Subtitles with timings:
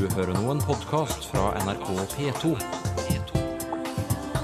[0.00, 2.56] Du hører nå en podkast fra NRK P2.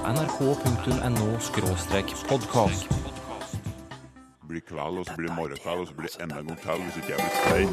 [0.04, 2.84] nrk.no-podkast.
[4.50, 6.80] blir kveld, og så blir det morgenkveld, og så blir det enda en gang kveld
[6.84, 7.70] hvis ikke jeg blir stein.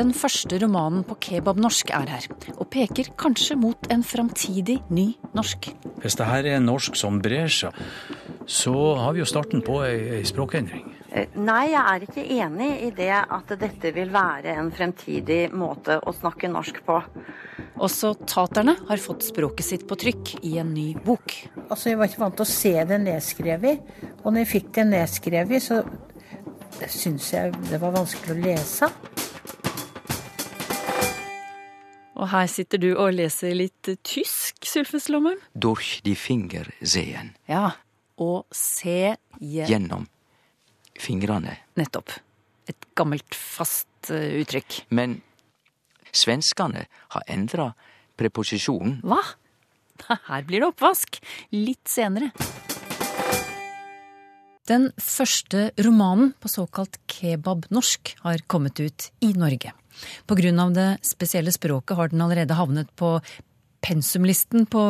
[0.00, 2.24] Den første romanen på kebabnorsk er her,
[2.56, 5.72] og peker kanskje mot en framtidig ny norsk.
[6.02, 7.76] Hvis det her er norsk som brer seg,
[8.46, 10.86] så har vi jo starten på ei, ei språkendring.
[11.10, 15.98] Eh, Nei, jeg er ikke enig i det at dette vil være en fremtidig måte
[15.98, 17.00] å snakke norsk på.
[17.80, 21.34] Også taterne har fått språket sitt på trykk i en ny bok.
[21.68, 23.82] Altså, Jeg var ikke vant til å se det nedskrevet.
[24.22, 25.82] Og når jeg fikk det nedskrevet, så
[26.88, 28.90] syns jeg det var vanskelig å lese.
[32.20, 35.40] Og her sitter du og leser litt tysk, Sylfes Lomheim.
[35.54, 37.34] durch die Finger sehen.
[37.48, 37.76] Ja,
[38.20, 39.64] og se je...
[39.64, 40.06] Gjennom
[41.00, 41.56] fingrene.
[41.80, 42.12] Nettopp.
[42.68, 44.82] Et gammelt, fast eh, uttrykk.
[44.92, 45.22] Men
[46.12, 47.70] svenskene har endra
[48.20, 49.00] preposisjonen.
[49.00, 49.22] Hva?
[50.28, 51.22] Her blir det oppvask.
[51.56, 52.34] Litt senere.
[54.68, 59.72] Den første romanen på såkalt kebabnorsk har kommet ut i Norge.
[60.30, 63.18] Av det spesielle språket har den allerede havnet på
[63.80, 64.82] pensumlisten på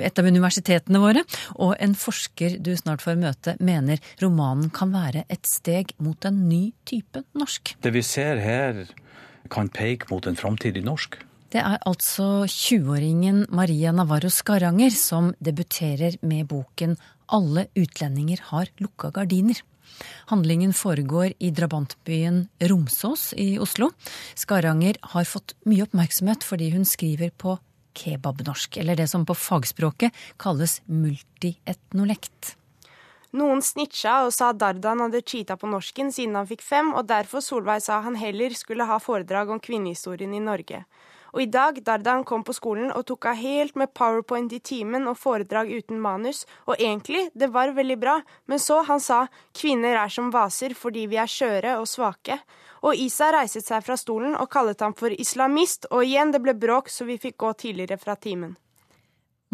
[0.00, 1.24] et av universitetene våre,
[1.60, 6.44] og en forsker du snart får møte, mener romanen kan være et steg mot en
[6.48, 7.76] ny type norsk.
[7.84, 8.86] Det vi ser her,
[9.52, 11.18] kan peke mot en framtidig norsk.
[11.52, 16.96] Det er altså 20-åringen Maria Navarro Skaranger som debuterer med boken
[17.30, 19.60] Alle utlendinger har lukka gardiner.
[20.30, 23.90] Handlingen foregår i drabantbyen Romsås i Oslo.
[24.34, 27.58] Skaranger har fått mye oppmerksomhet fordi hun skriver på
[27.94, 32.56] kebabnorsk, eller det som på fagspråket kalles multietnolekt.
[33.34, 37.42] Noen snitcha og sa Dardan hadde cheata på norsken siden han fikk fem, og derfor
[37.42, 40.84] Solveig sa han heller skulle ha foredrag om kvinnehistorien i Norge.
[41.34, 45.08] Og i dag, Dardan kom på skolen og tok av helt med powerpoint i timen
[45.10, 49.98] og foredrag uten manus, og egentlig, det var veldig bra, men så, han sa, kvinner
[49.98, 52.38] er som vaser fordi vi er skjøre og svake.
[52.86, 56.54] Og Isa reiset seg fra stolen og kallet ham for islamist, og igjen det ble
[56.54, 58.54] bråk, så vi fikk gå tidligere fra timen.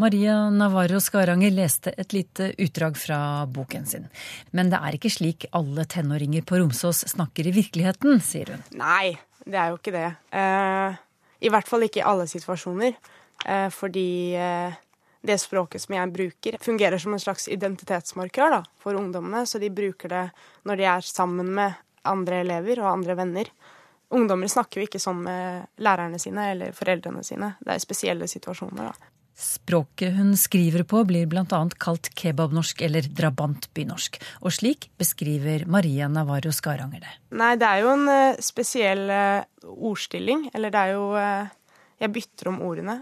[0.01, 4.09] Maria Navarro Skaranger leste et lite utdrag fra boken sin.
[4.57, 8.65] Men det er ikke slik alle tenåringer på Romsås snakker i virkeligheten, sier hun.
[8.81, 10.09] Nei, det er jo ikke det.
[10.33, 11.01] Eh,
[11.41, 12.97] I hvert fall ikke i alle situasjoner.
[13.47, 14.79] Eh, fordi eh,
[15.21, 19.45] det språket som jeg bruker, fungerer som en slags identitetsmarkør da, for ungdommene.
[19.47, 20.25] Så de bruker det
[20.69, 23.53] når de er sammen med andre elever og andre venner.
[24.11, 27.55] Ungdommer snakker jo ikke sånn med lærerne sine eller foreldrene sine.
[27.61, 29.11] Det er spesielle situasjoner, da.
[29.41, 36.53] Språket hun skriver på blir annet kalt kebabnorsk eller drabantbynorsk, og slik beskriver Maria Navarro
[36.53, 37.13] Skaranger det.
[37.41, 40.51] Nei, det er jo en eh, spesiell eh, ordstilling.
[40.53, 41.57] Eller det er jo eh,
[42.01, 42.95] Jeg bytter om ordene,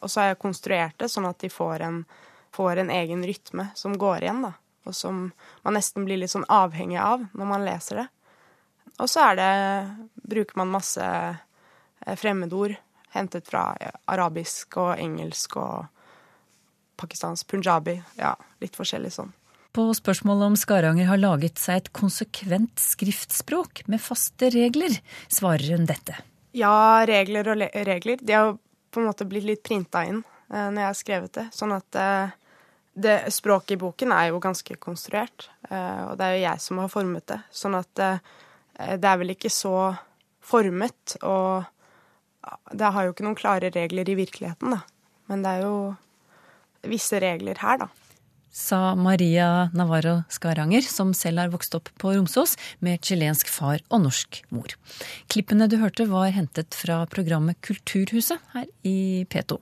[0.00, 2.02] og så har jeg konstruert det sånn at de får en,
[2.52, 4.50] får en egen rytme som går igjen, da.
[4.84, 5.22] Og som
[5.64, 8.04] man nesten blir litt sånn avhengig av når man leser det.
[9.00, 9.48] Og så er det
[10.20, 11.08] Bruker man masse
[12.20, 12.76] fremmedord
[13.16, 13.70] hentet fra
[14.06, 15.86] arabisk og engelsk og
[16.96, 17.98] pakistansk punjabi.
[18.20, 19.34] Ja, litt forskjellig sånn.
[19.76, 24.94] På spørsmålet om Skaranger har laget seg et konsekvent skriftspråk med faste regler,
[25.28, 26.16] svarer hun dette.
[26.56, 28.22] Ja, regler og le regler.
[28.24, 31.46] De har på en måte blitt litt printa inn eh, når jeg har skrevet det.
[31.52, 32.32] Sånn at eh,
[32.96, 35.50] det, språket i boken er jo ganske konstruert.
[35.68, 37.40] Eh, og det er jo jeg som har formet det.
[37.52, 38.34] Sånn at eh,
[38.96, 39.76] det er vel ikke så
[40.46, 41.66] formet, og
[42.72, 44.82] det har jo ikke noen klare regler i virkeligheten, da.
[45.30, 45.76] Men det er jo
[46.86, 47.88] visse regler her, da.
[48.56, 54.06] Sa Maria Navarro Skaranger, som selv har vokst opp på Romsås med chilensk far og
[54.06, 54.72] norsk mor.
[55.28, 59.58] Klippene du hørte var hentet fra programmet Kulturhuset her i P2.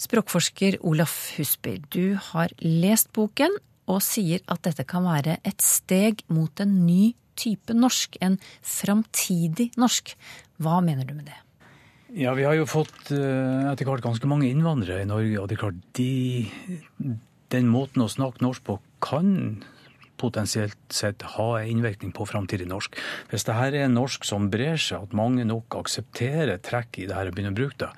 [0.00, 3.56] Språkforsker Olaf Husby, du har lest boken
[3.90, 9.70] og sier at dette kan være et steg mot en ny type norsk, en framtidig
[9.80, 10.12] norsk.
[10.60, 11.40] Hva mener du med det?
[12.18, 15.56] Ja, vi har jo fått eh, etter hvert ganske mange innvandrere i Norge, og det
[15.56, 16.46] er klart de,
[17.54, 19.60] den måten å snakke norsk på kan
[20.20, 22.98] potensielt sett ha innvirkning på framtidig norsk.
[23.30, 27.16] Hvis det her er norsk som brer seg, at mange nok aksepterer trekk i det
[27.16, 27.92] her og begynner å bruke det,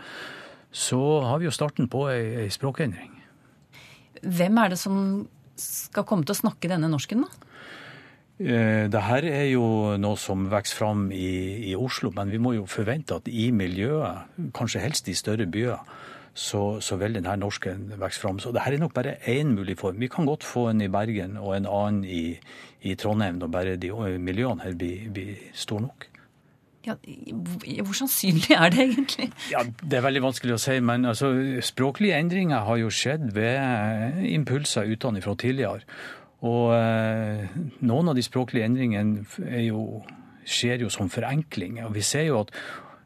[0.73, 3.11] så har vi jo starten på ei, ei språkendring.
[4.23, 5.25] Hvem er det som
[5.59, 7.52] skal komme til å snakke denne norsken, da?
[8.43, 9.65] Eh, Det her er jo
[10.03, 14.27] noe som vokser fram i, i Oslo, men vi må jo forvente at i miljøet,
[14.57, 15.79] kanskje helst i større byer,
[16.35, 18.39] så, så vil denne norsken vokse fram.
[18.41, 19.99] Så dette er nok bare én mulig form.
[20.01, 22.39] Vi kan godt få en i Bergen og en annen i,
[22.83, 26.09] i Trondheim når bare de miljøene her blir, blir store nok.
[26.83, 26.97] Ja,
[27.85, 29.29] hvor sannsynlig er det egentlig?
[29.53, 30.81] Ja, Det er veldig vanskelig å si.
[30.83, 31.29] Men altså,
[31.63, 35.85] språklige endringer har jo skjedd ved impulser utenfra tidligere.
[36.43, 37.51] Og eh,
[37.87, 39.23] noen av de språklige endringene
[39.63, 40.03] jo,
[40.43, 41.79] skjer jo som forenkling.
[41.87, 42.51] Og vi ser jo at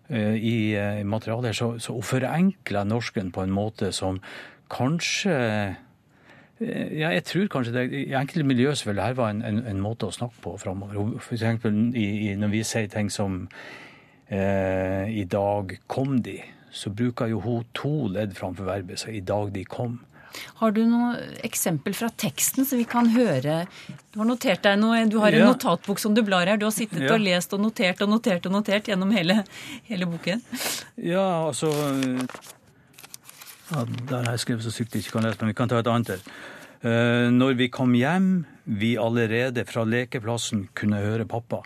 [0.08, 4.22] eh, i eh, materialet her så, så forenkler norsken på en måte som
[4.72, 5.36] kanskje
[6.56, 9.80] ja, jeg tror kanskje det, I enkelte miljø så vil dette være en, en, en,
[9.84, 10.96] måte å snakke på framover.
[10.96, 13.42] I, i, når vi sier ting som
[14.32, 16.40] eh, 'i dag kom de',
[16.70, 19.00] så bruker jo hun to ledd framfor verbet.
[19.00, 20.00] Så 'i dag de kom'.
[20.60, 21.12] Har du noe
[21.46, 23.64] eksempel fra teksten så vi kan høre
[24.12, 25.48] Du har notert deg noe, du har en ja.
[25.52, 26.60] notatbok som du blar her.
[26.60, 27.14] Du har sittet ja.
[27.14, 29.42] og lest og notert og notert og notert gjennom hele,
[29.88, 30.42] hele boken.
[30.96, 31.72] Ja, altså
[33.70, 35.80] ja, Der har jeg skrevet så sykt jeg ikke kan lese, men vi kan ta
[35.82, 36.30] et annet.
[36.84, 41.62] Uh, når vi kom hjem, vi allerede fra lekeplassen kunne høre pappa.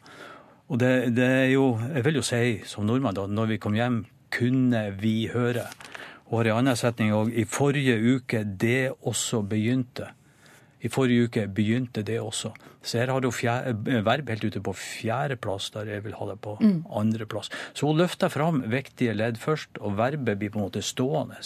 [0.71, 3.75] Og det, det, er jo Jeg vil jo si som nordmann, da, når vi kom
[3.75, 5.67] hjem, kunne vi høre.
[6.31, 7.33] Og har en annen setning òg.
[7.35, 10.13] I forrige uke det også begynte.
[10.81, 12.55] I forrige uke begynte det også.
[12.83, 16.57] Så her har du verb helt ute på fjerdeplass, der jeg vil ha det på
[16.61, 16.79] mm.
[16.97, 17.51] andreplass.
[17.75, 21.43] Så hun løfter fram viktige ledd først, og verbet blir på en måte stående.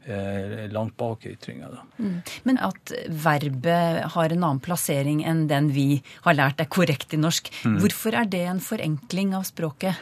[0.00, 1.68] Eh, langt bak ytringa.
[1.98, 2.22] Mm.
[2.48, 7.20] Men at verbet har en annen plassering enn den vi har lært er korrekt i
[7.20, 7.76] norsk, mm.
[7.82, 10.00] hvorfor er det en forenkling av språket?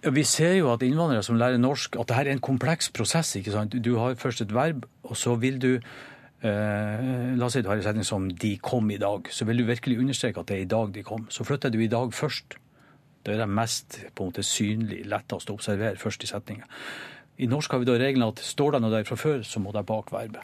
[0.00, 3.34] Ja, vi ser jo at innvandrere som lærer norsk, at dette er en kompleks prosess.
[3.36, 3.74] ikke sant?
[3.84, 7.76] Du har først et verb, og så vil du eh, La oss si du har
[7.76, 9.28] en setning som 'de kom i dag'.
[9.30, 11.26] Så vil du virkelig understreke at det er i dag de kom.
[11.28, 12.56] Så flytter du i dag først.
[13.26, 16.64] Det er det mest på en måte synlig, lettest å observere først i setninga.
[17.38, 19.72] I norsk har vi da regelen at står det noe der fra før, så må
[19.72, 20.40] det bak verbet.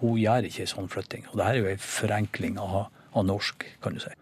[0.00, 1.24] Hun gjør ikke sånn flytting.
[1.32, 4.12] Og det her er jo en forenkling av, av norsk, kan du si.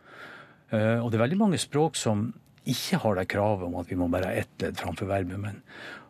[0.71, 2.33] Eh, og det er veldig mange språk som
[2.69, 5.41] ikke har det kravet om at vi må bare ha ett ledd framfor verbet.
[5.41, 5.63] Men,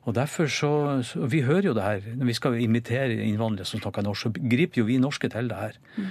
[0.08, 0.73] og derfor så,
[1.06, 2.11] så, Vi hører jo det her.
[2.17, 5.61] Når vi skal invitere innvandrere som snakker norsk, så griper jo vi norske til det
[5.61, 5.81] her.
[5.97, 6.11] Mm.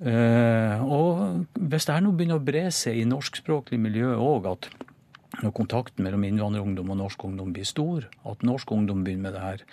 [0.00, 1.10] Uh, og
[1.60, 4.70] hvis det her nå begynner å bre seg i norskspråklig miljø òg, at
[5.44, 9.44] når kontakten mellom innvandrerungdom og norsk ungdom blir stor, at norsk ungdom begynner med det
[9.44, 9.64] her,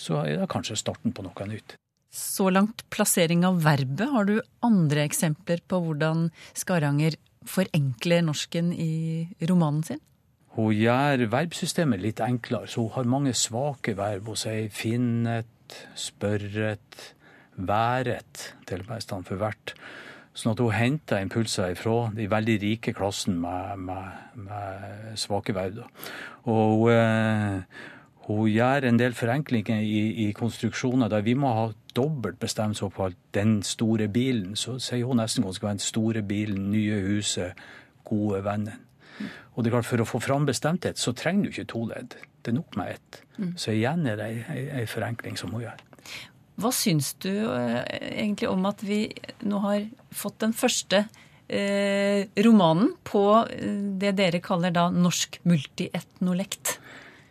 [0.00, 1.76] så er det kanskje starten på noe nytt.
[2.10, 4.08] Så langt plassering av verbet.
[4.10, 10.02] Har du andre eksempler på hvordan Skaranger forenkler norsken i romanen sin?
[10.56, 14.26] Hun gjør verbsystemet litt enklere, så hun har mange svake verb.
[14.26, 17.14] Hun sier finnet, spørret,
[17.54, 19.74] været, til og med i stedet for vært.
[20.34, 25.80] Sånn at hun henter impulser fra de veldig rike klassen med, med, med svake verb.
[26.50, 27.62] Og uh,
[28.36, 31.66] hun gjør en del forenklinger i, i, konstruksjoner der vi må ha
[31.96, 34.56] dobbelt bestemmelse på den store bilen.
[34.56, 37.58] Så sier hun nesten konsekvent store bilen, nye huset,
[38.06, 38.86] gode vennen.
[39.54, 42.16] Og det er klart For å få fram bestemthet så trenger du ikke to ledd.
[42.40, 43.22] Det er nok med ett.
[43.36, 43.54] Mm.
[43.60, 44.28] Så igjen er det
[44.80, 45.82] ei forenkling som hun gjør.
[46.60, 47.80] Hva syns du eh,
[48.10, 49.02] egentlig om at vi
[49.48, 51.04] nå har fått den første
[51.48, 56.79] eh, romanen på eh, det dere kaller da norsk multietnolekt?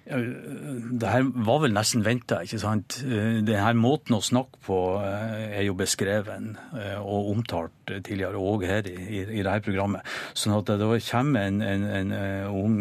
[0.10, 3.00] Det her var vel nesten venta, ikke sant.
[3.06, 6.56] Denne måten å snakke på er jo beskreven
[6.98, 10.08] og omtalt tidligere, òg her i, i, dette programmet.
[10.34, 12.16] Sånn at da kommer en, en, en
[12.50, 12.80] ung,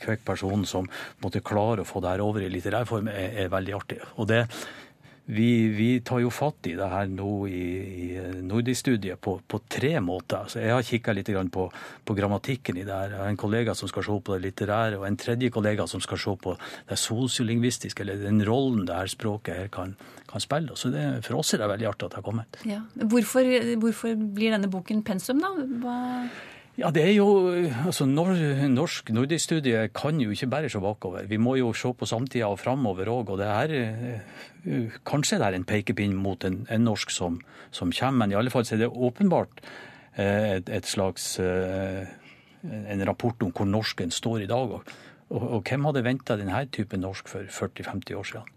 [0.00, 0.88] kvekk person som
[1.24, 4.00] måtte klare å få det her over i litterær form, er, er veldig artig.
[4.16, 4.46] Og det
[5.26, 7.62] vi, vi, tar jo fatt i det her nå i,
[8.04, 8.08] i
[8.44, 10.50] Nordic-studiet på, på, tre måter.
[10.52, 11.64] Så jeg har kikka litt på,
[12.04, 13.14] på, grammatikken i det her.
[13.14, 16.02] Jeg har en kollega som skal se på det litterære, og en tredje kollega som
[16.04, 16.56] skal se på
[16.90, 19.96] det sosiolingvistiske, eller den rollen det her språket her kan,
[20.28, 20.76] kan spille.
[20.76, 22.60] Så det, for oss er det veldig artig at det har kommet.
[22.68, 22.82] Ja.
[23.00, 23.48] Hvorfor,
[23.80, 25.54] hvorfor, blir denne boken pensum, da?
[25.80, 26.00] Hva
[26.74, 27.26] ja, det er jo,
[27.86, 31.28] altså Norsk nordisk studie kan jo ikke bare se bakover.
[31.30, 33.30] Vi må jo se på samtida og framover òg.
[33.30, 33.74] Og det er,
[34.66, 37.38] eh, kanskje det er en pekepinn mot en, en norsk som,
[37.70, 39.62] som, kommer, men i alle fall så er det åpenbart
[40.16, 42.10] eh, et, et slags eh,
[42.64, 44.74] en rapport om hvor norsken står i dag.
[44.74, 44.82] Og,
[45.30, 48.53] og hvem hadde venta denne typen norsk for 40-50 år siden?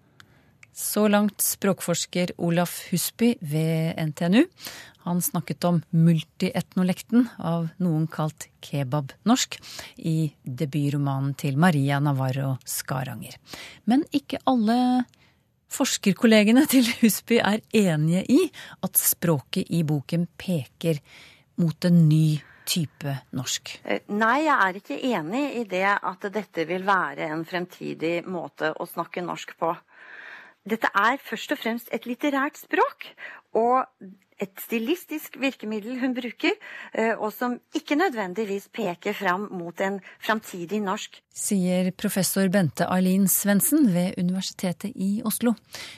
[0.77, 4.43] Så langt språkforsker Olaf Husby ved NTNU.
[5.07, 9.57] Han snakket om multietnolekten, av noen kalt kebabnorsk,
[9.97, 13.39] i debutromanen til Maria Navarro Skaranger.
[13.89, 14.77] Men ikke alle
[15.73, 18.39] forskerkollegene til Husby er enige i
[18.85, 21.01] at språket i boken peker
[21.57, 22.37] mot en ny
[22.69, 23.79] type norsk?
[23.81, 28.75] Eh, nei, jeg er ikke enig i det at dette vil være en fremtidig måte
[28.77, 29.73] å snakke norsk på.
[30.67, 33.11] Dette er først og fremst et litterært språk.
[33.57, 33.85] Og
[34.37, 36.53] et stilistisk virkemiddel hun bruker,
[36.93, 41.17] eh, og som ikke nødvendigvis peker fram mot en framtidig norsk.
[41.33, 45.55] Sier professor Bente Aileen Svendsen ved Universitetet i Oslo.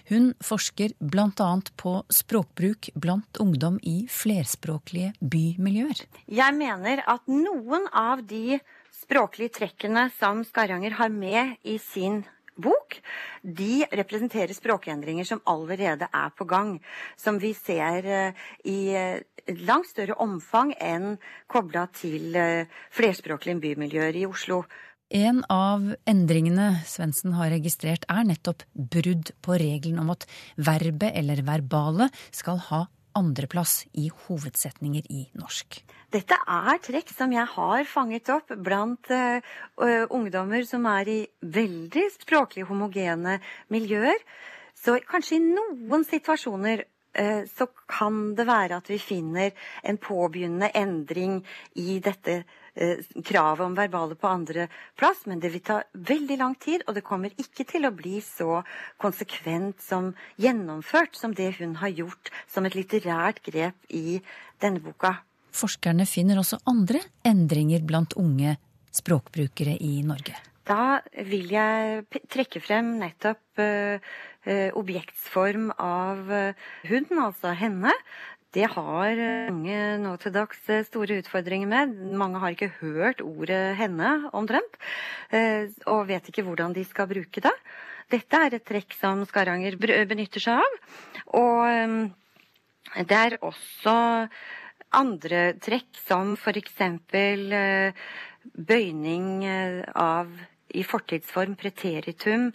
[0.09, 1.51] Hun forsker bl.a.
[1.75, 6.05] på språkbruk blant ungdom i flerspråklige bymiljøer.
[6.31, 8.59] Jeg mener at noen av de
[9.03, 12.23] språklige trekkene som Skaranger har med i sin
[12.61, 12.99] bok,
[13.41, 16.77] de representerer språkendringer som allerede er på gang.
[17.17, 19.23] Som vi ser eh, i eh,
[19.65, 21.17] langt større omfang enn
[21.51, 24.63] kobla til eh, flerspråklige bymiljøer i Oslo.
[25.09, 30.27] En av endringene Svendsen har registrert, er nettopp brudd på regelen om at
[30.61, 32.83] verbet eller verbale skal ha
[33.17, 35.81] andreplass i hovedsetninger i norsk.
[36.09, 39.41] Dette er trekk som jeg har fanget opp blant uh,
[40.09, 43.37] ungdommer som er i veldig språklig homogene
[43.73, 44.17] miljøer.
[44.77, 50.71] Så kanskje i noen situasjoner uh, så kan det være at vi finner en påbegynnende
[50.77, 51.43] endring
[51.77, 52.41] i dette
[53.25, 57.33] kravet om verbale på andreplass, men det vil ta veldig lang tid, og det kommer
[57.41, 58.61] ikke til å bli så
[59.01, 64.19] konsekvent som gjennomført som det hun har gjort som et litterært grep i
[64.63, 65.19] denne boka.
[65.55, 68.55] Forskerne finner også andre endringer blant unge
[68.95, 70.37] språkbrukere i Norge.
[70.69, 73.97] Da vil jeg trekke frem nettopp uh,
[74.77, 77.91] objektsform av hun, altså henne.
[78.55, 79.19] Det har
[79.51, 81.91] mange nå til dags store utfordringer med.
[82.17, 84.79] Mange har ikke hørt ordet henne, omtrent,
[85.85, 87.53] og vet ikke hvordan de skal bruke det.
[88.09, 90.79] Dette er et trekk som Skaranger benytter seg av.
[91.37, 92.09] Og
[93.05, 93.93] det er også
[94.97, 96.79] andre trekk, som f.eks.
[97.13, 97.93] Eh,
[98.55, 100.31] bøyning eh, av
[100.75, 102.49] i fortidsform preteritum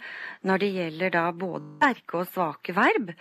[0.47, 3.13] når det gjelder da både sterke og svake verb,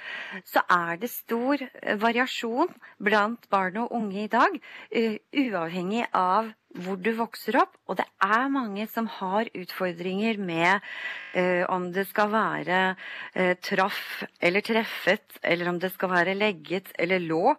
[0.47, 2.73] så er det stor eh, variasjon
[3.03, 4.61] blant barn og unge i dag,
[5.35, 7.77] uavhengig av hvor du vokser opp.
[7.89, 10.85] Og det er mange som har utfordringer med
[11.37, 12.81] eh, om det skal være
[13.35, 17.57] eh, traff eller treffet, eller om det skal være legget eller lå.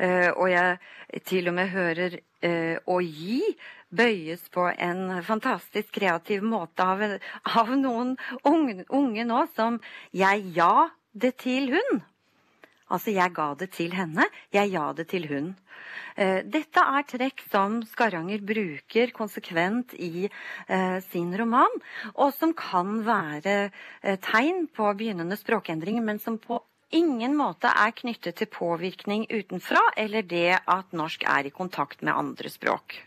[0.00, 3.42] Eh, og jeg til og med hører eh, å gi
[3.90, 7.02] bøyes på en fantastisk kreativ måte av,
[7.58, 8.14] av noen
[8.46, 9.80] unge, unge nå som
[10.14, 12.02] 'jeg ja det til hun'.
[12.90, 15.52] Altså, jeg ga det til henne, jeg ga det til hun.
[16.16, 21.78] Eh, dette er trekk som Skaranger bruker konsekvent i eh, sin roman,
[22.14, 27.94] og som kan være eh, tegn på begynnende språkendringer, men som på ingen måte er
[27.94, 32.98] knyttet til påvirkning utenfra, eller det at norsk er i kontakt med andre språk.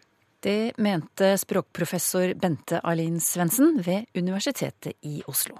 [0.44, 5.60] Det mente språkprofessor Bente Alin Svendsen ved Universitetet i Oslo.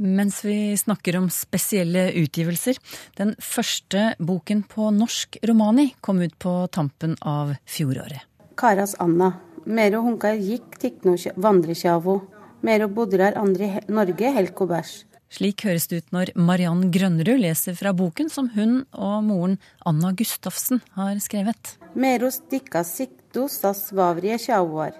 [0.00, 2.78] Mens vi snakker om spesielle utgivelser.
[3.20, 8.24] Den første boken på norsk romani kom ut på tampen av fjoråret.
[8.56, 9.34] Karas Anna.
[9.68, 12.16] Mero hunkar gikk tikno vandrekjavo.
[12.64, 14.94] Mero bodrar andre Norge helko bæsj.
[15.30, 20.14] Slik høres det ut når Mariann Grønnerud leser fra boken som hun og moren Anna
[20.16, 21.76] Gustavsen har skrevet.
[21.94, 24.96] Mero stikka sikto sas vavrie tjavoar.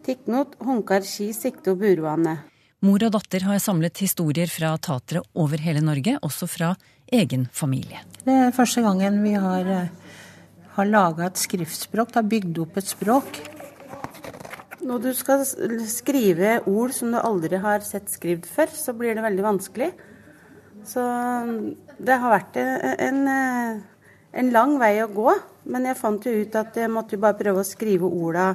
[0.00, 2.40] Tiknot hunkar ski sikto buruane.
[2.80, 6.70] Mor og datter har samlet historier fra tatere over hele Norge, også fra
[7.12, 8.00] egen familie.
[8.24, 9.90] Det er første gangen vi har, eh,
[10.76, 13.40] har laga et skriftspråk, har bygd opp et språk.
[14.80, 19.24] Når du skal skrive ord som du aldri har sett skrevet før, så blir det
[19.24, 19.92] veldig vanskelig.
[20.82, 21.04] Så
[22.02, 23.28] det har vært en,
[24.32, 25.38] en lang vei å gå.
[25.66, 28.54] Men jeg fant jo ut at jeg måtte bare prøve å skrive orda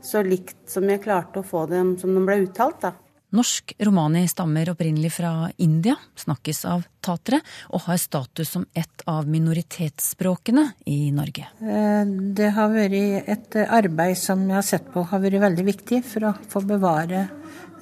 [0.00, 2.80] så likt som jeg klarte å få dem som de ble uttalt.
[2.80, 2.92] da.
[3.36, 7.42] Norsk romani stammer opprinnelig fra India, snakkes av tatere,
[7.76, 11.44] og har status som et av minoritetsspråkene i Norge.
[11.60, 15.98] Eh, det har vært et arbeid som jeg har sett på har vært veldig viktig
[16.08, 17.26] for å få bevare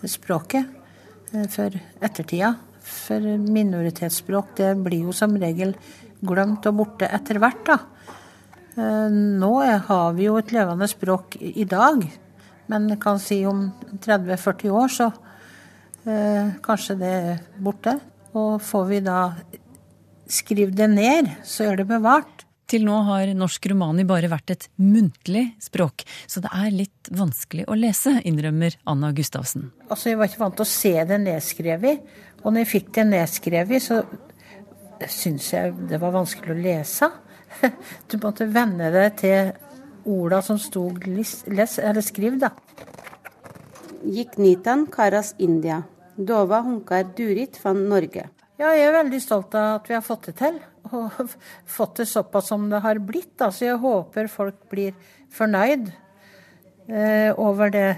[0.03, 0.67] språket
[1.31, 2.57] eh, for ettertida.
[2.83, 5.77] For minoritetsspråk det blir jo som regel
[6.27, 7.79] glemt og borte etter hvert, da.
[8.75, 12.03] Eh, nå har vi jo et levende språk i dag,
[12.67, 15.09] men kan si om 30-40 år så
[16.07, 17.99] kanskje det er borte.
[18.37, 19.21] Og får vi da
[20.29, 22.45] skrevet det ned, så er det bevart.
[22.67, 27.69] Til nå har norsk romani bare vært et muntlig språk, så det er litt vanskelig
[27.71, 29.69] å lese, innrømmer Anna Gustavsen.
[29.87, 32.01] Altså, Jeg var ikke vant til å se det nedskrevet,
[32.43, 34.03] og når jeg fikk det nedskrevet, så
[35.07, 37.13] syns jeg det var vanskelig å lese.
[38.11, 39.53] Du måtte venne deg til
[40.07, 42.51] orda som sto les, eller skriv, da.
[44.03, 45.85] Gikk nitan karas India.
[46.17, 48.25] Dova hunkar durit van Norge.
[48.57, 50.59] Ja, jeg er veldig stolt av at vi har fått det til.
[50.89, 51.13] Og
[51.77, 53.35] fått det såpass som det har blitt.
[53.37, 53.51] Da.
[53.53, 54.97] Så jeg håper folk blir
[55.37, 55.91] fornøyd
[56.89, 57.89] eh, over det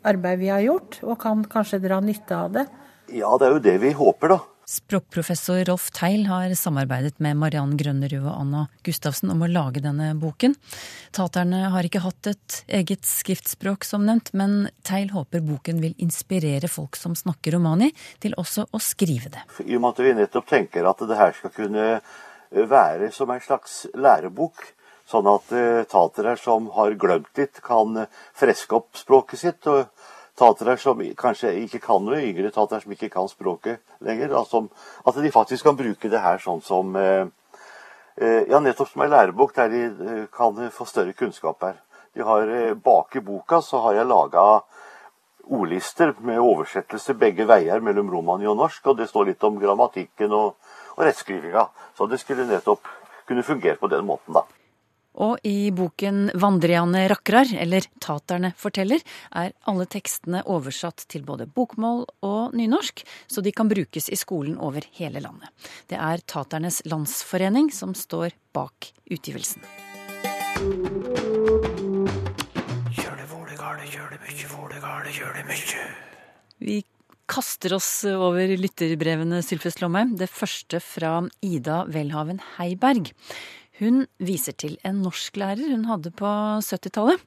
[0.00, 2.66] arbeidet vi har gjort, og kan kanskje dra nytte av det.
[3.12, 4.38] Ja, det er jo det vi håper, da.
[4.70, 10.12] Språkprofessor Rolf Teil har samarbeidet med Mariann Grønnerud og Anna Gustavsen om å lage denne
[10.14, 10.54] boken.
[11.16, 16.70] Taterne har ikke hatt et eget skriftspråk, som nevnt, men Teil håper boken vil inspirere
[16.70, 17.90] folk som snakker romani,
[18.22, 19.42] til også å skrive det.
[19.66, 21.88] I og med at vi nettopp tenker at det her skal kunne
[22.70, 24.62] være som en slags lærebok,
[25.10, 25.50] sånn at
[25.90, 28.04] tatere som har glemt litt, kan
[28.38, 29.66] freske opp språket sitt.
[29.66, 29.90] og
[30.40, 34.32] tatere som kanskje ikke kan noe, yngre tatere som ikke kan språket lenger.
[34.40, 34.64] Altså,
[35.06, 37.26] at de faktisk kan bruke det her sånn som eh,
[38.20, 41.78] Ja, nettopp som en lærebok der de eh, kan få større kunnskap her.
[42.12, 44.44] De har, eh, bak i boka så har jeg laga
[45.50, 50.32] ordlister med oversettelse begge veier mellom romani og norsk, og det står litt om grammatikken
[50.36, 50.56] og,
[50.96, 51.66] og rettskrivinga.
[51.96, 52.86] Så det skulle nettopp
[53.26, 54.44] kunne fungere på den måten, da.
[55.18, 59.02] Og i boken 'Vandriane rakrar', eller 'Taterne forteller',
[59.34, 64.58] er alle tekstene oversatt til både bokmål og nynorsk, så de kan brukes i skolen
[64.58, 65.50] over hele landet.
[65.88, 69.62] Det er Taternes Landsforening som står bak utgivelsen.
[76.60, 76.84] Vi
[77.30, 80.16] kaster oss over lytterbrevene, Sylfest Lomheim.
[80.18, 83.12] Det første fra Ida Welhaven Heiberg.
[83.80, 86.28] Hun viser til en norsklærer hun hadde på
[86.60, 87.22] 70-tallet.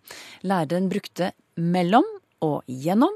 [0.46, 2.06] Læreren brukte mellom
[2.44, 3.14] og gjennom,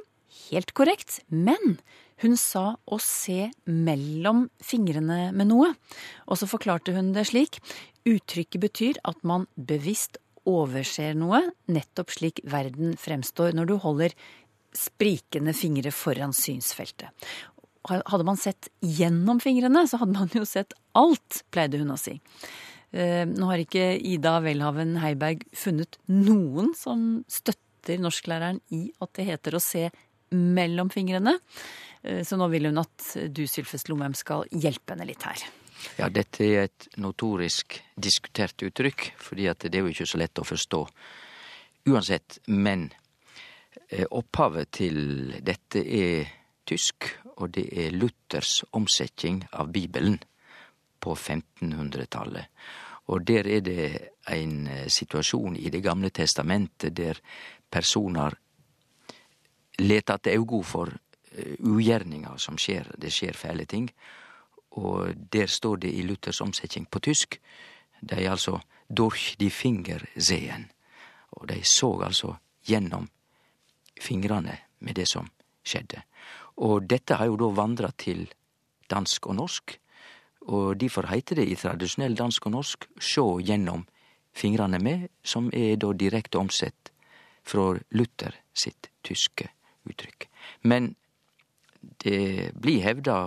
[0.47, 1.77] helt korrekt, men
[2.23, 5.73] hun sa å se mellom fingrene med noe.
[6.25, 7.59] Og så forklarte hun det slik.
[8.09, 10.17] Uttrykket betyr at man bevisst
[10.47, 14.15] overser noe, nettopp slik verden fremstår når du holder
[14.77, 17.11] sprikende fingre foran synsfeltet.
[17.87, 22.17] Hadde man sett gjennom fingrene, så hadde man jo sett alt, pleide hun å si.
[22.93, 29.57] Nå har ikke Ida Welhaven Heiberg funnet noen som støtter norsklæreren i at det heter
[29.57, 29.89] å se
[30.31, 31.35] mellom fingrene.
[32.23, 35.43] Så nå vil hun at du, Sylfest Lomheim, skal hjelpe henne litt her.
[35.99, 40.47] Ja, dette er et notorisk diskutert uttrykk, fordi det er jo ikke så lett å
[40.47, 40.81] forstå.
[41.91, 42.89] Uansett, men
[44.09, 46.31] opphavet til dette er
[46.67, 50.17] tysk, og det er Luthers omsetning av Bibelen
[51.07, 52.51] på 1500-tallet.
[53.07, 53.83] Og der er det
[54.27, 57.21] ein situasjon i Det gamle testamentet der
[57.71, 58.35] personar
[59.77, 60.97] let att augo for
[61.59, 62.91] ugjerningar som skjer.
[62.97, 63.89] Det skjer fæle ting.
[64.77, 67.39] Og der står det i Luthers omsetning på tysk.
[68.01, 70.67] Dei altså durch die Finger sehen.
[71.31, 73.09] Og dei så altså gjennom
[74.01, 75.29] fingrane med det som
[75.63, 76.01] skjedde.
[76.57, 78.27] Og dette har jo da vandra til
[78.89, 79.77] dansk og norsk.
[80.47, 83.85] Og Derfor heiter det i tradisjonell dansk og norsk sjå gjennom
[84.37, 86.91] fingrane med, som er da direkte omsett
[87.47, 89.49] fra Luther sitt tyske
[89.87, 90.27] uttrykk.
[90.63, 90.93] Men
[92.03, 93.17] det blir hevda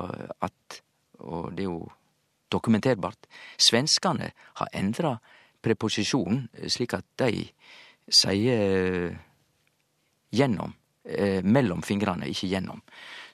[0.41, 0.81] at,
[1.21, 1.89] og det er jo
[2.53, 3.29] dokumenterbart,
[3.59, 5.17] svenskane har endra
[5.63, 7.47] preposisjonen slik at de
[8.11, 9.17] sier
[10.35, 12.83] gjennom, eh, mellom fingrane, ikke gjennom.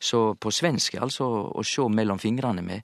[0.00, 2.82] Så på svensk er altså å sjå mellom fingrane med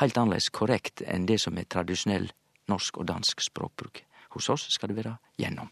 [0.00, 2.30] heilt annerledes korrekt enn det som er tradisjonell
[2.70, 4.02] norsk og dansk språkbruk.
[4.36, 5.70] Hos oss skal det være gjennom.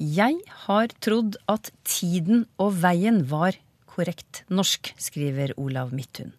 [0.00, 3.58] Jeg har trodd at tiden og veien var
[3.90, 6.30] korrekt norsk, skriver Olav Midthun.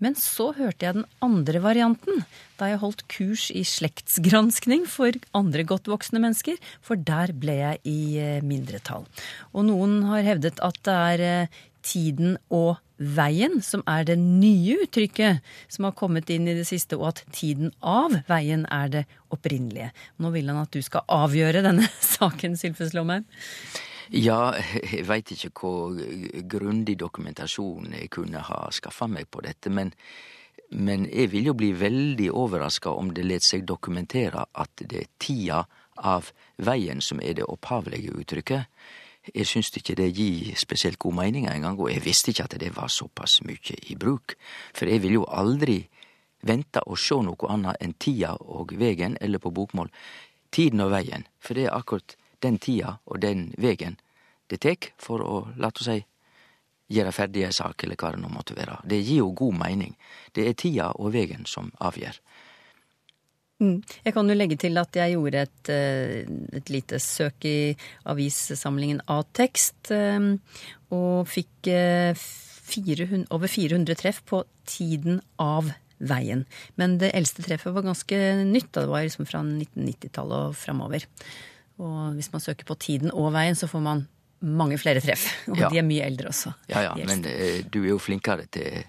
[0.00, 2.22] Men så hørte jeg den andre varianten
[2.60, 7.80] da jeg holdt kurs i slektsgranskning for andre godt voksne mennesker, for der ble jeg
[7.88, 8.00] i
[8.46, 9.08] mindretall.
[9.56, 15.40] Og noen har hevdet at det er tiden og veien som er det nye uttrykket
[15.72, 19.90] som har kommet inn i det siste, og at tiden av veien er det opprinnelige.
[20.20, 23.26] Nå vil han at du skal avgjøre denne saken, Sylfes Lomheim.
[24.10, 25.98] Ja, jeg veit ikke hvor
[26.50, 29.92] grundig dokumentasjon jeg kunne ha skaffa meg på dette, men,
[30.74, 35.12] men jeg vil jo bli veldig overraska om det let seg dokumentere at det er
[35.22, 35.60] tida
[36.00, 38.66] av veien som er det opphavlege uttrykket.
[39.34, 42.74] Jeg syns ikke det gir spesielt god mening engang, og jeg visste ikke at det
[42.76, 44.34] var såpass mykje i bruk,
[44.74, 45.84] for jeg vil jo aldri
[46.42, 49.90] vente å sjå noe annet enn tida og vegen, eller på bokmål,
[50.50, 53.98] tiden og veien, for det er akkurat den tida og den vegen
[54.50, 56.00] det tek for å, lat oss si,
[56.90, 58.80] gjøre ferdig ei sak, eller hva det nå måtte være.
[58.82, 59.92] Det gir jo god mening.
[60.34, 62.18] Det er tida og vegen som avgjer.
[63.60, 63.76] Mm.
[64.06, 66.24] Jeg kan jo legge til at jeg gjorde et, eh,
[66.56, 67.76] et lite søk i
[68.08, 70.32] avissamlingen A-tekst, eh,
[70.90, 71.70] og fikk
[72.70, 75.70] 400, over 400 treff på tiden av
[76.00, 76.46] veien.
[76.80, 78.16] Men det eldste treffet var ganske
[78.48, 81.04] nytt, det var liksom fra 1990-tallet og framover.
[81.80, 84.06] Og hvis man søker på tiden og veien, så får man
[84.40, 85.26] mange flere treff.
[85.52, 85.68] Og ja.
[85.68, 86.54] de er mye eldre også.
[86.72, 88.84] Ja, ja, men du er jo flinkere til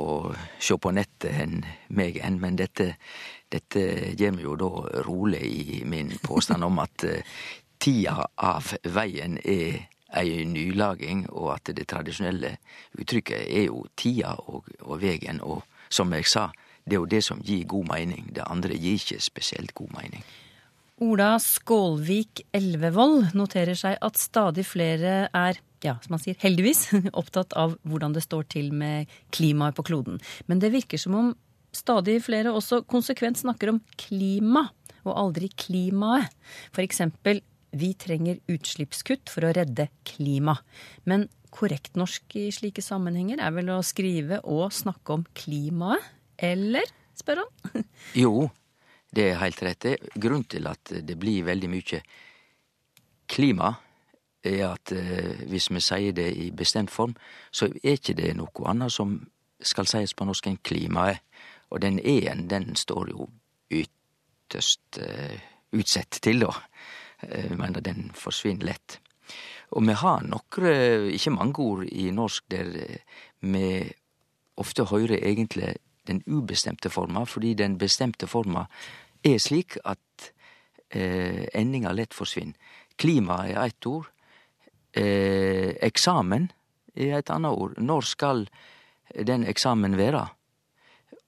[0.00, 1.64] å se på nettet enn
[1.94, 2.94] meg enn, men dette,
[3.52, 4.70] dette gjør meg jo da
[5.06, 7.34] rolig i min påstand om at uh,
[7.78, 12.54] tida av veien er ei nylaging, og at det tradisjonelle
[13.00, 15.42] uttrykket er jo tida og, og vegen.
[15.42, 16.48] Og som jeg sa,
[16.84, 18.30] det er jo det som gir god mening.
[18.34, 20.24] Det andre gir ikke spesielt god mening.
[21.02, 26.86] Ola Skålvik Elvevold noterer seg at stadig flere er, ja, som han sier, heldigvis,
[27.20, 30.20] opptatt av hvordan det står til med klimaet på kloden.
[30.46, 31.32] Men det virker som om
[31.76, 34.68] stadig flere også konsekvent snakker om klima,
[35.04, 36.32] og aldri klimaet.
[36.80, 37.42] Eksempel,
[37.74, 40.56] vi trenger utslippskutt for å redde klima.
[41.04, 46.88] Men korrekt norsk i slike sammenhenger er vel å skrive og snakke om klimaet, eller?
[47.14, 47.84] spør han.
[48.24, 48.48] jo,
[49.14, 49.86] det er helt rett.
[50.18, 52.00] Grunnen til at det blir veldig mye
[53.30, 53.74] klima,
[54.44, 57.14] er at eh, hvis vi sier det i bestemt form,
[57.54, 59.16] så er ikke det noe annet som
[59.64, 61.22] skal sies på norsk enn klimaet.
[61.74, 63.26] Og den e-en, den står jo
[63.74, 65.34] ytterst uh,
[65.74, 66.52] utsett til, da.
[67.28, 68.98] Eh, mener, den forsvinner lett.
[69.74, 70.74] Og vi har nokre,
[71.14, 72.68] ikke mange ord i norsk der
[73.40, 73.66] vi
[74.60, 75.74] ofte hører egentlig
[76.06, 78.66] den ubestemte forma, fordi den bestemte forma
[79.24, 80.30] er slik at
[80.90, 82.54] eh, endinga lett forsvinner.
[82.96, 84.10] Klima er eitt ord.
[84.94, 86.50] Eh, eksamen
[86.94, 87.80] er eit anna ord.
[87.80, 88.44] Når skal
[89.26, 90.28] den eksamen være?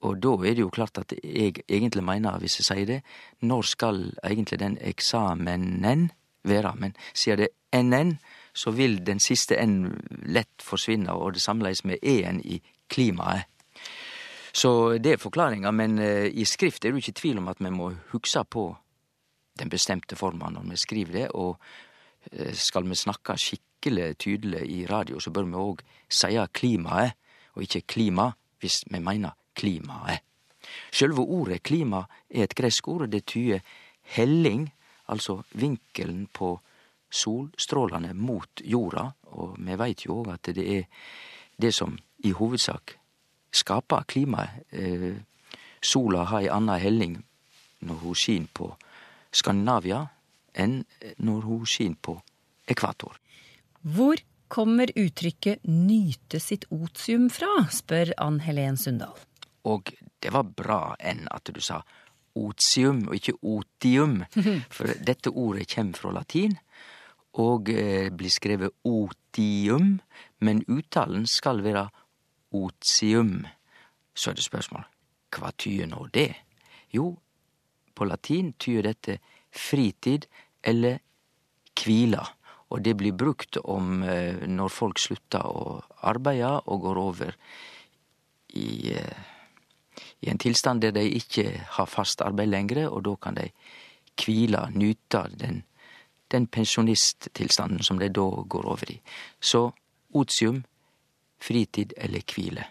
[0.07, 3.01] Og da er det jo klart at jeg egentlig mener, hvis jeg sier det,
[3.43, 6.11] når skal egentlig den eksamenen
[6.47, 6.75] være?
[6.79, 8.17] Men sier det NN,
[8.57, 9.91] så vil den siste N
[10.33, 13.51] lett forsvinne, og det samles med E-en i klimaet.
[14.57, 17.61] Så det er forklaringa, men uh, i skrift er det jo ikke tvil om at
[17.61, 18.71] vi må hugsa på
[19.61, 24.87] den bestemte forma når vi skriver det, og uh, skal vi snakke skikkelig tydelig i
[24.89, 27.19] radio, så bør vi òg si klimaet,
[27.53, 30.23] og ikke klima, hvis vi meiner klimaet.
[30.93, 33.63] Sjølve ordet klima er et gresk ord, det tyder
[34.17, 34.69] helling,
[35.09, 36.57] altså vinkelen på
[37.11, 40.87] solstrålene mot jorda, og vi veit jo òg at det er
[41.57, 42.97] det som i hovedsak
[43.55, 44.67] skaper klimaet.
[44.73, 45.17] Eh,
[45.83, 47.21] sola har ei anna helling
[47.87, 48.73] når hun skin på
[49.33, 50.07] Skandinavia
[50.57, 50.81] enn
[51.19, 52.17] når hun skin på
[52.69, 53.17] ekvator.
[53.83, 54.17] Hvor
[54.49, 59.15] kommer uttrykket 'nyte sitt otium' fra, spør Ann Helen Sundal.
[59.67, 61.81] Og det var bra enn at du sa
[62.37, 64.21] otium og ikke otium,
[64.77, 66.59] for dette ordet kommer fra latin
[67.37, 69.99] og eh, blir skrevet otium,
[70.41, 71.87] men uttalen skal være
[72.57, 73.43] otium.
[74.17, 74.87] Så er det spørsmål
[75.37, 76.31] hva tyder nå det?
[76.95, 77.11] Jo,
[77.93, 79.19] på latin tyder dette
[79.53, 80.25] fritid
[80.65, 81.03] eller
[81.77, 82.23] kvila,
[82.73, 87.37] og det blir brukt om eh, når folk slutter å arbeide og går over
[88.57, 89.36] i, eh,
[90.21, 93.51] i en tilstand der de ikke har fast arbeid lenger, og da kan de
[94.17, 95.65] hvile, nyte den,
[96.33, 99.01] den pensjonisttilstanden som de da går over i.
[99.41, 99.71] Så
[100.15, 100.65] otium
[101.39, 102.65] fritid eller hvile.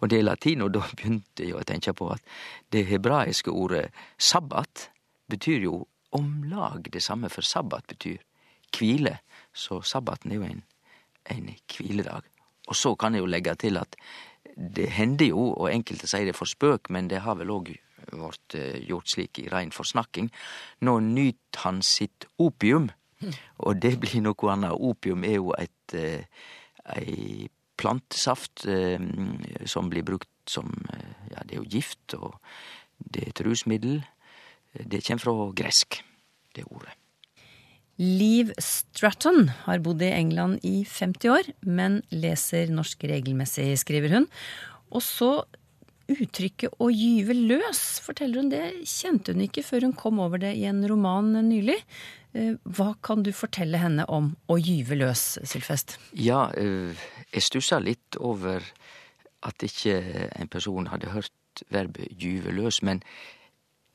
[0.00, 2.24] Og det er latin, og da begynte jeg å tenke på at
[2.72, 4.90] det hebraiske ordet sabbat
[5.30, 5.84] betyr jo
[6.16, 8.18] om lag det samme, for sabbat betyr
[8.76, 9.18] hvile.
[9.52, 10.62] Så sabbaten er jo en,
[11.30, 12.26] en hviledag.
[12.68, 13.96] Og så kan jeg jo legge til at
[14.56, 17.72] det hender jo, og enkelte sier det for spøk, men det har vel òg
[18.16, 20.30] vårt eh, gjort slik i rein forsnakking.
[20.86, 22.90] Nå nyt han sitt opium,
[23.60, 24.76] og det blir noe annet.
[24.76, 26.24] Opium er jo et eh,
[26.96, 27.48] ei
[27.80, 29.00] plantesaft eh,
[29.68, 30.72] som blir brukt som
[31.30, 32.40] Ja, det er jo gift, og
[32.98, 34.00] det er et rusmiddel.
[34.74, 36.00] Det kommer fra gresk,
[36.56, 36.96] det ordet.
[38.00, 44.28] Liv Stratton har bodd i England i 50 år, men leser norsk regelmessig, skriver hun.
[44.88, 45.32] Og så
[46.10, 50.56] uttrykket 'å gyve løs', forteller hun det, kjente hun ikke før hun kom over det
[50.56, 51.76] i en roman nylig.
[52.32, 55.98] Eh, hva kan du fortelle henne om å gyve løs, Sylfest?
[56.14, 56.94] Ja, eh,
[57.32, 58.62] jeg stussa litt over
[59.42, 63.02] at ikke en person hadde hørt verbet gyve løs, men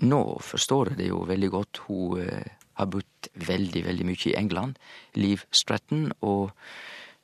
[0.02, 1.78] nå forstår jeg det jo veldig godt.
[1.88, 2.44] Hun eh,
[2.80, 4.80] har bodd veldig, veldig mye i England,
[5.20, 6.52] Liv Stratton, og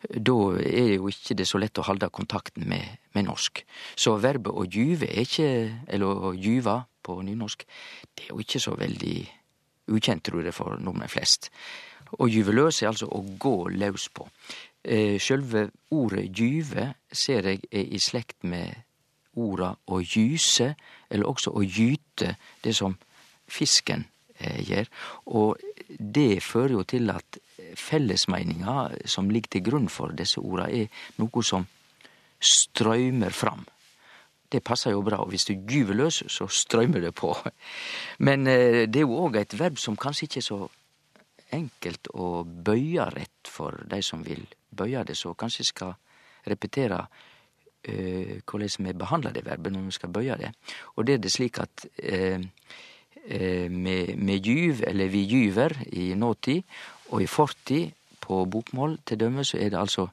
[0.01, 3.61] da er det jo ikke det så lett å holde kontakten med, med norsk.
[3.95, 5.51] Så verbet å gyve er ikke,
[5.87, 7.65] eller å gyve på nynorsk,
[8.15, 9.17] det er jo ikke så veldig
[9.91, 11.51] ukjent, tror jeg, for nordmenn flest.
[12.11, 14.27] Å gyve løs er altså å gå løs på.
[14.83, 18.73] Eh, sjølve ordet gyve ser jeg er i slekt med
[19.39, 20.73] orda å gyse,
[21.09, 22.97] eller også å gyte, det som
[23.47, 24.89] fisken eh, gjør.
[25.37, 25.61] Og
[25.99, 27.39] det fører jo til at
[27.77, 30.89] fellesmeininga som ligger til grunn for disse orda, er
[31.21, 31.67] noe som
[32.41, 33.63] strøymer fram.
[34.51, 37.31] Det passer jo bra, og hvis du gyver løs, så strøymer det på.
[38.27, 40.61] Men eh, det er jo òg et verb som kanskje ikke er så
[41.55, 45.95] enkelt å bøye rett for de som vil bøye det, så kanskje skal
[46.47, 47.05] repetere
[47.81, 50.51] hvordan korleis vi behandler det verbet når vi skal bøye det.
[50.95, 52.43] Og det er det slik at uh,
[53.29, 56.63] med, med gyv, eller vi gyver i nåtid,
[57.11, 60.07] og i fortid på bokmål til dømme, så er det altså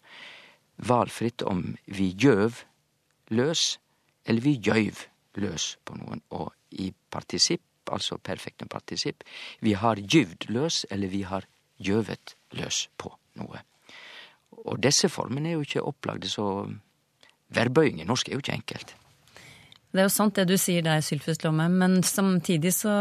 [0.77, 2.63] valfritt om vi gjøv
[3.31, 3.79] løs,
[4.27, 5.07] eller vi gjøyv
[5.41, 6.23] løs på noen.
[6.31, 9.25] Og i partisipp altså perfekte partisipp.
[9.61, 11.47] Vi har gyvd løs, eller vi har
[11.79, 13.63] gjøvet løs på noe.
[14.65, 16.67] Og disse formene er jo ikke opplagde, så
[17.55, 18.95] verbøying i norsk er jo ikke enkelt.
[19.93, 22.93] Det er jo sant det du sier der, Sylfus Lomme, men samtidig så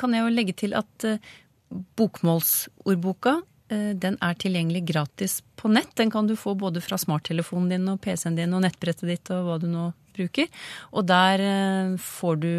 [0.00, 1.32] kan jeg jo legge til at eh,
[1.98, 3.34] bokmålsordboka
[3.72, 5.92] eh, den er tilgjengelig gratis på nett.
[6.00, 9.48] Den kan du få både fra smarttelefonen din og PC-en din og nettbrettet ditt og
[9.48, 10.48] hva du nå bruker.
[10.92, 12.52] Og der eh, får du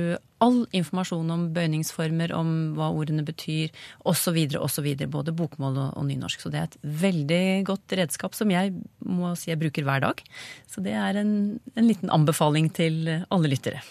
[0.43, 3.71] all informasjon om bøyningsformer, om hva ordene betyr,
[4.09, 4.89] osv., osv.
[5.07, 6.43] Både bokmål og, nynorsk.
[6.43, 8.73] Så det er et veldig godt redskap som jeg
[9.07, 10.23] må si jeg bruker hver dag.
[10.67, 11.35] Så det er en,
[11.79, 13.83] en liten anbefaling til alle lyttere.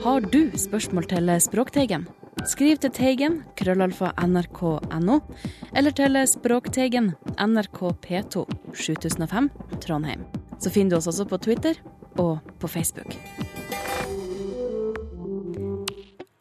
[0.00, 2.08] Har du spørsmål til Språkteigen?
[2.48, 5.18] Skriv til Teigen, krøllalfa nrk.no,
[5.76, 9.50] eller til Språkteigen, NRK P2, 7005,
[9.84, 10.24] Trondheim.
[10.60, 11.78] Så finner du oss også på Twitter
[12.20, 13.16] og på Facebook.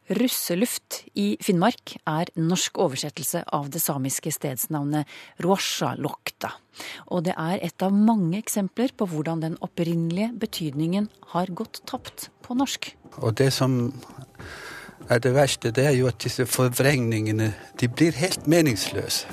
[0.10, 5.06] Russeluft i Finnmark er norsk oversettelse av det samiske stedsnavnet
[5.46, 6.50] Ruasjalokta.
[7.14, 12.32] Og det er et av mange eksempler på hvordan den opprinnelige betydningen har gått tapt
[12.42, 12.90] på norsk.
[13.22, 13.94] Og det som
[15.10, 19.30] er det verste, det er jo at disse forvrengningene de blir helt meningsløse.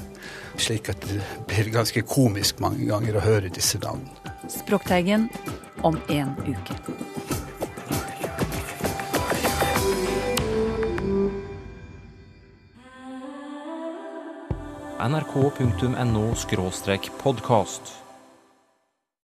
[0.56, 4.34] Slik at det blir ganske komisk mange ganger å høre disse navnene.
[4.48, 5.28] Språkteigen
[5.84, 6.80] om en uke.
[15.06, 16.34] nrk.no
[17.22, 18.05] podkast.